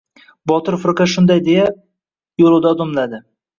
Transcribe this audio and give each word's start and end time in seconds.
Botir 0.51 0.77
firqa 0.85 1.07
shunday 1.11 1.45
deya, 1.51 1.69
yo‘lida 2.45 2.75
odimladi. 2.75 3.25